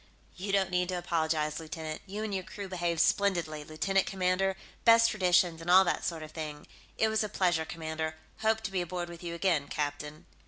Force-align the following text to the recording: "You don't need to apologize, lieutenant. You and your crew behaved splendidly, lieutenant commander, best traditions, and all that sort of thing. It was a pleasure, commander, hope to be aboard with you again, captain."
"You 0.35 0.51
don't 0.51 0.71
need 0.71 0.89
to 0.89 0.97
apologize, 0.97 1.59
lieutenant. 1.59 2.01
You 2.07 2.23
and 2.23 2.33
your 2.33 2.41
crew 2.43 2.67
behaved 2.67 3.01
splendidly, 3.01 3.63
lieutenant 3.63 4.07
commander, 4.07 4.57
best 4.83 5.11
traditions, 5.11 5.61
and 5.61 5.69
all 5.69 5.83
that 5.85 6.03
sort 6.03 6.23
of 6.23 6.31
thing. 6.31 6.65
It 6.97 7.07
was 7.07 7.23
a 7.23 7.29
pleasure, 7.29 7.65
commander, 7.65 8.15
hope 8.39 8.61
to 8.61 8.71
be 8.71 8.81
aboard 8.81 9.09
with 9.09 9.21
you 9.21 9.35
again, 9.35 9.67
captain." 9.67 10.25